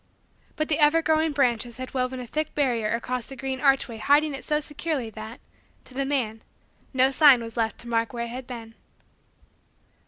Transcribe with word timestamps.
But 0.55 0.67
the 0.67 0.79
ever 0.79 1.03
growing 1.03 1.31
branches 1.31 1.77
had 1.77 1.93
woven 1.93 2.19
a 2.19 2.25
thick 2.25 2.55
barrier 2.55 2.89
across 2.95 3.27
the 3.27 3.35
green 3.35 3.59
archway 3.61 3.97
hiding 3.97 4.33
it 4.33 4.43
so 4.43 4.59
securely 4.59 5.11
that, 5.11 5.39
to 5.85 5.93
the 5.93 6.05
man, 6.05 6.41
no 6.91 7.11
sign 7.11 7.39
was 7.39 7.55
left 7.55 7.77
to 7.81 7.87
mark 7.87 8.11
where 8.11 8.25
it 8.25 8.29
had 8.29 8.47
been. 8.47 8.73